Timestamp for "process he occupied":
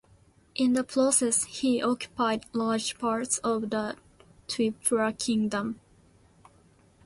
0.83-2.47